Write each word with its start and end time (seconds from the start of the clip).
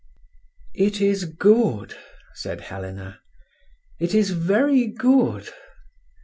"It 0.73 0.99
is 0.99 1.25
good," 1.25 1.93
said 2.33 2.59
Helena; 2.61 3.19
"it 3.99 4.15
is 4.15 4.31
very 4.31 4.87
good." 4.87 5.49